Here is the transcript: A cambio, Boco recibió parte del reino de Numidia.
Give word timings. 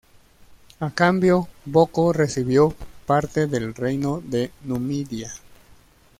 A 0.79 0.89
cambio, 0.95 1.47
Boco 1.63 2.11
recibió 2.11 2.73
parte 3.05 3.45
del 3.45 3.75
reino 3.75 4.19
de 4.25 4.49
Numidia. 4.63 5.31